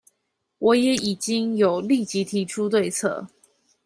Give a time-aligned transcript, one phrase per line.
[0.57, 3.27] 我也已經有立即提出對策